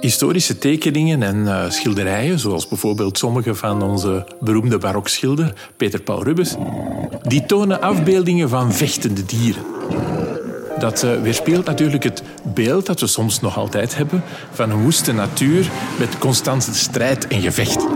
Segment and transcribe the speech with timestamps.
[0.00, 6.54] Historische tekeningen en uh, schilderijen, zoals bijvoorbeeld sommige van onze beroemde barokschilder Peter Paul Rubens,
[7.22, 9.62] die tonen afbeeldingen van vechtende dieren.
[10.78, 12.22] Dat uh, weerspiegelt natuurlijk het
[12.54, 17.40] beeld dat we soms nog altijd hebben van een woeste natuur met constante strijd en
[17.40, 17.86] gevecht.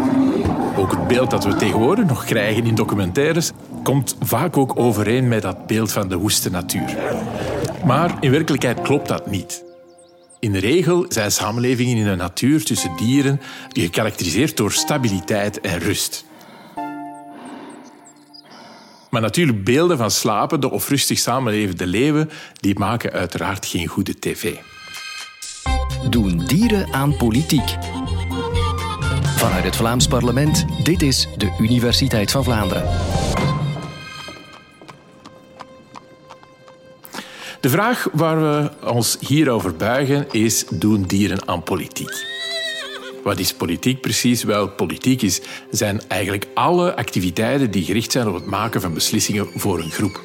[0.76, 3.50] Ook het beeld dat we tegenwoordig nog krijgen in documentaires
[3.82, 6.96] komt vaak ook overeen met dat beeld van de woeste natuur.
[7.84, 9.69] Maar in werkelijkheid klopt dat niet.
[10.40, 16.24] In de regel zijn samenlevingen in de natuur tussen dieren gekarakteriseerd door stabiliteit en rust.
[19.10, 24.54] Maar natuurlijk, beelden van slapende of rustig samenlevende leeuwen die maken uiteraard geen goede tv.
[26.10, 27.76] Doen dieren aan politiek?
[29.36, 33.29] Vanuit het Vlaams parlement, dit is de Universiteit van Vlaanderen.
[37.60, 42.26] De vraag waar we ons hierover buigen is: doen dieren aan politiek?
[43.22, 44.42] Wat is politiek precies?
[44.42, 49.46] Wel, politiek is, zijn eigenlijk alle activiteiten die gericht zijn op het maken van beslissingen
[49.54, 50.20] voor een groep.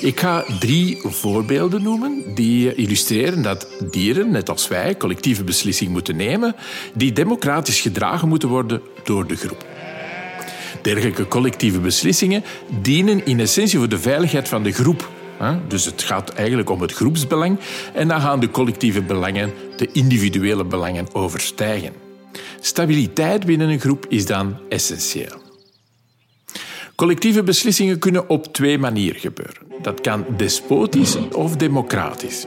[0.00, 6.16] Ik ga drie voorbeelden noemen die illustreren dat dieren, net als wij, collectieve beslissingen moeten
[6.16, 6.54] nemen
[6.94, 9.64] die democratisch gedragen moeten worden door de groep.
[10.82, 12.44] Dergelijke collectieve beslissingen
[12.80, 15.08] dienen in essentie voor de veiligheid van de groep.
[15.68, 17.58] Dus het gaat eigenlijk om het groepsbelang
[17.94, 21.92] en dan gaan de collectieve belangen de individuele belangen overstijgen.
[22.60, 25.42] Stabiliteit binnen een groep is dan essentieel.
[26.94, 29.62] Collectieve beslissingen kunnen op twee manieren gebeuren.
[29.82, 32.46] Dat kan despotisch of democratisch.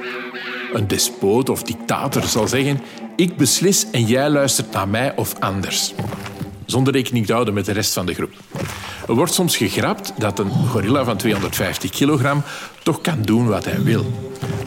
[0.74, 2.82] Een despoot of dictator zal zeggen:
[3.16, 5.94] Ik beslis en jij luistert naar mij of anders.
[6.74, 8.32] Zonder rekening te houden met de rest van de groep.
[9.08, 12.44] Er wordt soms gegrapt dat een gorilla van 250 kilogram
[12.84, 14.12] toch kan doen wat hij wil.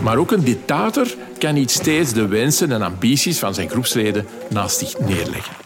[0.00, 1.06] Maar ook een dictator
[1.38, 5.65] kan niet steeds de wensen en ambities van zijn groepsleden naast zich neerleggen.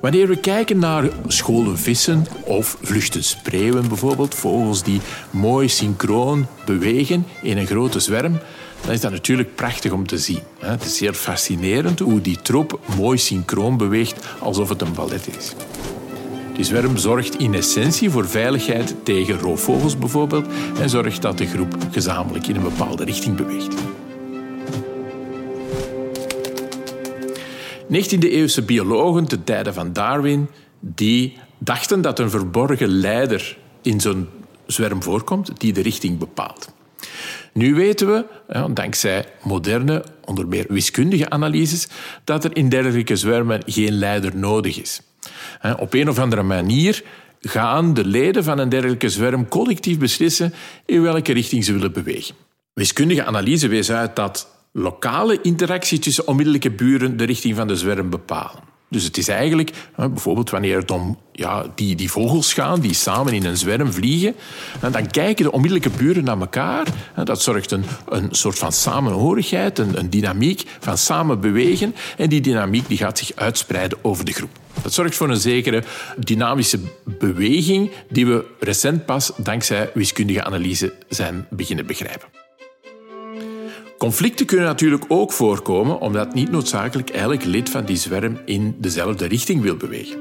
[0.00, 5.00] Wanneer we kijken naar scholen vissen of vluchten spreeuwen bijvoorbeeld, vogels die
[5.30, 8.38] mooi synchroon bewegen in een grote zwerm,
[8.80, 10.40] dan is dat natuurlijk prachtig om te zien.
[10.58, 15.54] Het is zeer fascinerend hoe die troep mooi synchroon beweegt alsof het een ballet is.
[16.54, 20.46] Die zwerm zorgt in essentie voor veiligheid tegen roofvogels bijvoorbeeld
[20.80, 23.74] en zorgt dat de groep gezamenlijk in een bepaalde richting beweegt.
[27.92, 30.48] 19e-eeuwse biologen te tijden van Darwin
[30.80, 34.28] die dachten dat een verborgen leider in zo'n
[34.66, 36.72] zwerm voorkomt die de richting bepaalt.
[37.52, 38.24] Nu weten we,
[38.74, 41.88] dankzij moderne, onder meer wiskundige analyses,
[42.24, 45.00] dat er in dergelijke zwermen geen leider nodig is.
[45.78, 47.02] Op een of andere manier
[47.40, 50.54] gaan de leden van een dergelijke zwerm collectief beslissen
[50.86, 52.34] in welke richting ze willen bewegen.
[52.74, 58.10] Wiskundige analyse wees uit dat lokale interactie tussen onmiddellijke buren de richting van de zwerm
[58.10, 58.68] bepalen.
[58.90, 63.32] Dus het is eigenlijk, bijvoorbeeld wanneer het om ja, die, die vogels gaan, die samen
[63.32, 64.34] in een zwerm vliegen,
[64.80, 66.86] dan kijken de onmiddellijke buren naar elkaar.
[67.24, 71.94] Dat zorgt een, een soort van samenhorigheid, een, een dynamiek van samen bewegen.
[72.16, 74.50] En die dynamiek die gaat zich uitspreiden over de groep.
[74.82, 75.82] Dat zorgt voor een zekere
[76.16, 82.37] dynamische beweging die we recent pas dankzij wiskundige analyse zijn beginnen begrijpen.
[83.98, 89.26] Conflicten kunnen natuurlijk ook voorkomen omdat niet noodzakelijk elk lid van die zwerm in dezelfde
[89.26, 90.18] richting wil bewegen.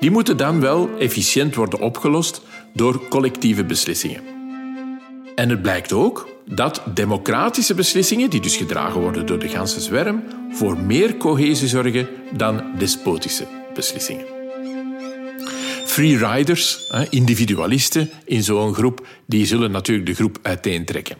[0.00, 2.42] Die moeten dan wel efficiënt worden opgelost
[2.72, 4.22] door collectieve beslissingen.
[5.34, 10.22] En het blijkt ook dat democratische beslissingen, die dus gedragen worden door de ganse zwerm,
[10.50, 14.26] voor meer cohesie zorgen dan despotische beslissingen.
[15.84, 21.16] Freeriders, individualisten in zo'n groep, die zullen natuurlijk de groep uiteentrekken.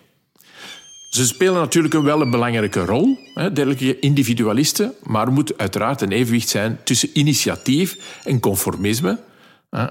[1.14, 6.48] Ze spelen natuurlijk wel een belangrijke rol, dergelijke individualisten, maar er moet uiteraard een evenwicht
[6.48, 9.18] zijn tussen initiatief en conformisme.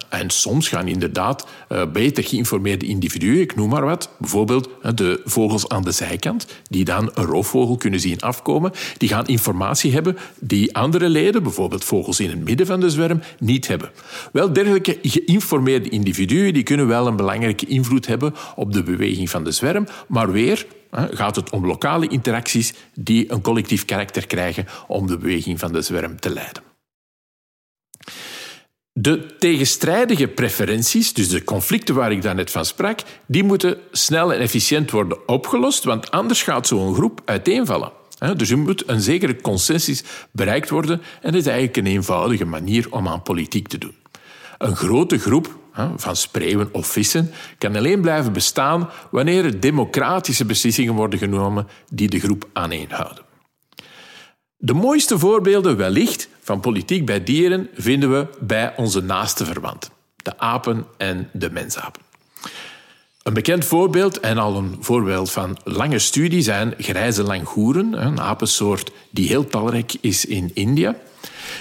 [0.10, 5.70] En soms gaan inderdaad eh, beter geïnformeerde individuen, ik noem maar wat, bijvoorbeeld de vogels
[5.70, 10.76] aan de zijkant, die dan een roofvogel kunnen zien afkomen, die gaan informatie hebben die
[10.76, 13.92] andere leden, bijvoorbeeld vogels in het midden van de zwerm, niet hebben.
[14.32, 19.44] Wel, dergelijke geïnformeerde individuen die kunnen wel een belangrijke invloed hebben op de beweging van
[19.44, 25.08] de zwerm, maar weer gaat het om lokale interacties die een collectief karakter krijgen om
[25.08, 26.64] de beweging van de zwerm te leiden.
[28.96, 34.40] De tegenstrijdige preferenties, dus de conflicten waar ik daarnet van sprak, die moeten snel en
[34.40, 37.92] efficiënt worden opgelost, want anders gaat zo'n groep uiteenvallen.
[38.36, 42.88] Dus er moet een zekere consensus bereikt worden en dat is eigenlijk een eenvoudige manier
[42.90, 43.96] om aan politiek te doen.
[44.58, 45.58] Een grote groep
[45.96, 52.10] van spreeuwen of vissen, kan alleen blijven bestaan wanneer er democratische beslissingen worden genomen die
[52.10, 53.24] de groep aaneenhouden.
[54.58, 60.38] De mooiste voorbeelden wellicht van politiek bij dieren vinden we bij onze naaste verwanten, de
[60.38, 62.02] apen en de mensapen.
[63.24, 68.92] Een bekend voorbeeld en al een voorbeeld van lange studie zijn grijze langoeren, een apensoort
[69.10, 70.96] die heel talrijk is in India,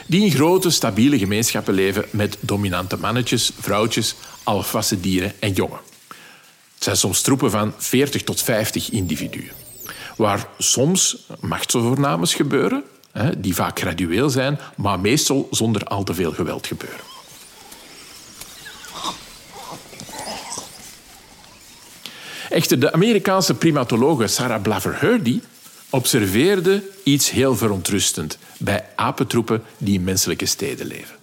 [0.06, 5.80] die in grote, stabiele gemeenschappen leven met dominante mannetjes, vrouwtjes, alfasse dieren en jongen.
[6.74, 9.50] Het zijn soms troepen van 40 tot 50 individuen,
[10.16, 12.84] waar soms machtsovernames gebeuren,
[13.38, 17.00] die vaak gradueel zijn, maar meestal zonder al te veel geweld gebeuren.
[22.50, 25.40] Echter, de Amerikaanse primatologe Sarah Blaver-Hrdy
[25.92, 31.16] observeerde iets heel verontrustend bij apentroepen die in menselijke steden leven.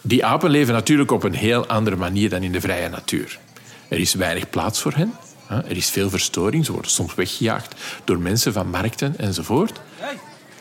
[0.00, 3.38] Die apen leven natuurlijk op een heel andere manier dan in de vrije natuur.
[3.88, 5.14] Er is weinig plaats voor hen.
[5.48, 6.64] Er is veel verstoring.
[6.64, 7.74] Ze worden soms weggejaagd
[8.04, 9.80] door mensen van markten enzovoort.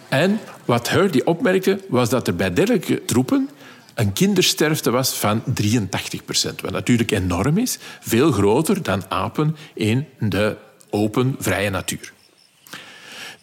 [0.09, 3.49] En wat Hurdy opmerkte, was dat er bij dergelijke troepen
[3.93, 6.61] een kindersterfte was van 83 procent.
[6.61, 10.57] Wat natuurlijk enorm is, veel groter dan apen in de
[10.89, 12.13] open, vrije natuur.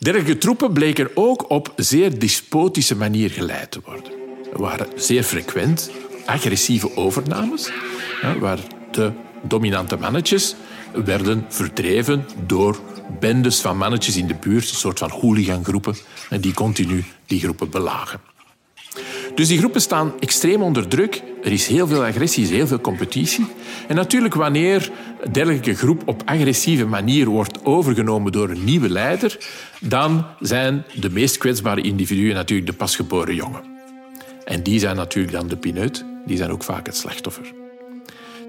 [0.02, 4.12] Dergelijke troepen bleken ook op zeer despotische manier geleid te worden.
[4.52, 5.90] Er waren zeer frequent
[6.26, 7.70] agressieve overnames,
[8.40, 8.58] waar
[8.90, 9.12] de
[9.42, 10.54] dominante mannetjes
[11.04, 12.80] werden verdreven door
[13.20, 15.96] bendes van mannetjes in de buurt, een soort van hooligangroepen,
[16.40, 18.20] die continu die groepen belagen.
[19.34, 21.22] Dus die groepen staan extreem onder druk.
[21.42, 23.46] Er is heel veel agressie, is heel veel competitie.
[23.88, 24.90] En natuurlijk, wanneer
[25.20, 29.38] een dergelijke groep op agressieve manier wordt overgenomen door een nieuwe leider,
[29.80, 33.62] dan zijn de meest kwetsbare individuen natuurlijk de pasgeboren jongen.
[34.44, 37.52] En die zijn natuurlijk dan de pineut, die zijn ook vaak het slachtoffer.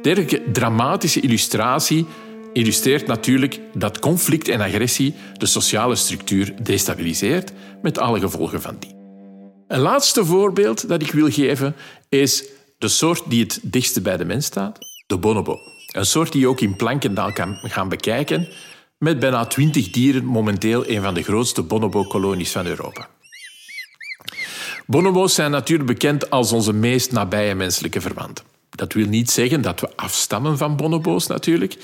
[0.01, 2.05] Dergelijke dramatische illustratie
[2.53, 7.51] illustreert natuurlijk dat conflict en agressie de sociale structuur destabiliseert,
[7.81, 8.95] met alle gevolgen van die.
[9.67, 11.75] Een laatste voorbeeld dat ik wil geven
[12.09, 12.43] is
[12.83, 14.77] de soort die het dichtste bij de mens staat,
[15.07, 15.59] de bonobo.
[15.91, 18.47] Een soort die je ook in Plankendaal kan gaan bekijken,
[18.97, 23.07] met bijna twintig dieren momenteel een van de grootste bonobo-kolonies van Europa.
[24.85, 28.45] Bonobo's zijn natuurlijk bekend als onze meest nabije menselijke verwanten.
[28.69, 31.77] Dat wil niet zeggen dat we afstammen van bonobo's natuurlijk,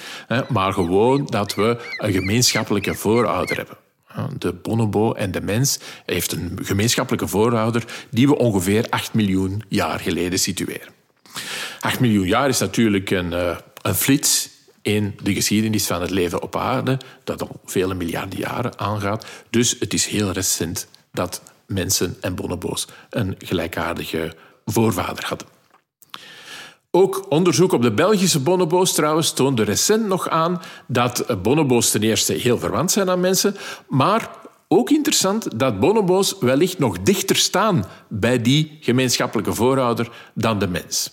[0.49, 3.77] maar gewoon dat we een gemeenschappelijke voorouder hebben.
[4.37, 9.99] De bonobo en de mens heeft een gemeenschappelijke voorouder die we ongeveer 8 miljoen jaar
[9.99, 10.87] geleden situeren.
[11.79, 14.49] 8 miljoen jaar is natuurlijk een, eh, een flits
[14.81, 19.25] in de geschiedenis van het leven op aarde, dat al vele miljarden jaren aangaat.
[19.49, 24.35] Dus het is heel recent dat mensen en bonobo's een gelijkaardige
[24.65, 25.47] voorvader hadden.
[26.91, 32.33] Ook onderzoek op de Belgische bonobo's trouwens toonde recent nog aan dat bonobo's ten eerste
[32.33, 33.55] heel verwant zijn aan mensen,
[33.87, 34.29] maar
[34.67, 41.11] ook interessant dat bonobo's wellicht nog dichter staan bij die gemeenschappelijke voorouder dan de mens.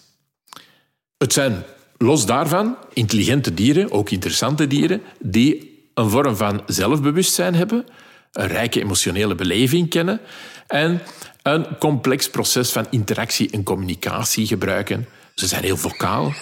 [1.18, 1.62] Het zijn
[1.96, 7.84] los daarvan intelligente dieren, ook interessante dieren, die een vorm van zelfbewustzijn hebben,
[8.32, 10.20] een rijke emotionele beleving kennen
[10.66, 11.02] en
[11.42, 15.06] een complex proces van interactie en communicatie gebruiken
[15.40, 16.32] ze zijn heel vocaal.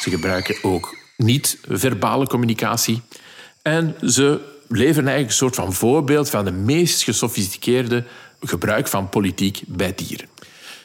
[0.00, 3.02] Ze gebruiken ook niet-verbale communicatie.
[3.62, 8.04] En ze leveren eigenlijk een soort van voorbeeld van de meest gesofisticeerde
[8.40, 10.28] gebruik van politiek bij dieren.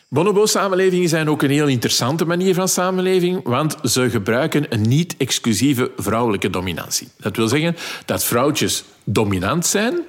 [0.08, 6.50] Bonobo-samenlevingen zijn ook een heel interessante manier van samenleving, want ze gebruiken een niet-exclusieve vrouwelijke
[6.50, 7.08] dominantie.
[7.18, 7.76] Dat wil zeggen
[8.06, 10.00] dat vrouwtjes dominant zijn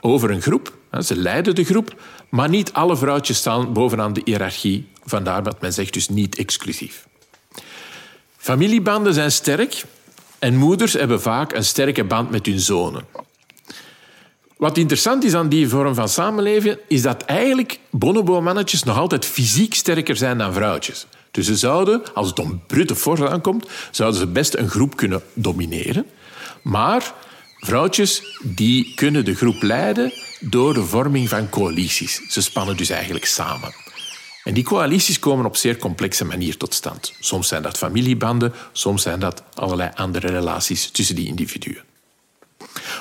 [0.00, 0.75] over een groep.
[1.00, 5.72] Ze leiden de groep, maar niet alle vrouwtjes staan bovenaan de hiërarchie Vandaar dat men
[5.72, 7.06] zegt dus niet exclusief.
[8.36, 9.84] Familiebanden zijn sterk
[10.38, 13.04] en moeders hebben vaak een sterke band met hun zonen.
[14.56, 19.74] Wat interessant is aan die vorm van samenleven, is dat eigenlijk bonobo-mannetjes nog altijd fysiek
[19.74, 21.06] sterker zijn dan vrouwtjes.
[21.30, 25.22] Dus ze zouden, als het om brute force aankomt, zouden ze best een groep kunnen
[25.34, 26.06] domineren.
[26.62, 27.14] Maar
[27.58, 30.12] vrouwtjes die kunnen de groep leiden
[30.50, 32.20] door de vorming van coalities.
[32.28, 33.74] Ze spannen dus eigenlijk samen.
[34.44, 37.12] En die coalities komen op zeer complexe manier tot stand.
[37.20, 41.82] Soms zijn dat familiebanden, soms zijn dat allerlei andere relaties tussen die individuen.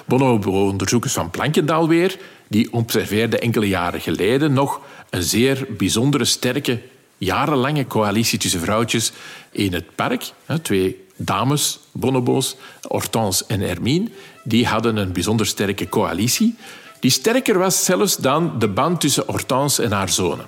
[0.06, 6.82] Bonobo-onderzoekers van Plankendaal weer, die observeerden enkele jaren geleden nog een zeer bijzondere, sterke,
[7.18, 9.12] jarenlange coalitie tussen vrouwtjes
[9.52, 10.32] in het park.
[10.62, 14.10] Twee dames, bonobo's, Hortense en Hermine,
[14.44, 16.56] die hadden een bijzonder sterke coalitie,
[17.00, 20.46] die sterker was zelfs dan de band tussen Hortense en haar zonen.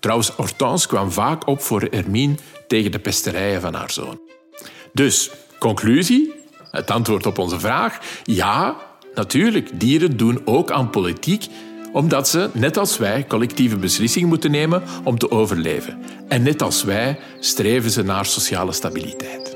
[0.00, 2.34] Trouwens, Hortense kwam vaak op voor Hermine
[2.66, 4.20] tegen de pesterijen van haar zoon.
[4.92, 6.34] Dus, conclusie,
[6.70, 8.76] het antwoord op onze vraag, ja,
[9.14, 11.46] natuurlijk, dieren doen ook aan politiek
[11.92, 15.98] omdat ze, net als wij, collectieve beslissingen moeten nemen om te overleven.
[16.28, 19.47] En net als wij streven ze naar sociale stabiliteit.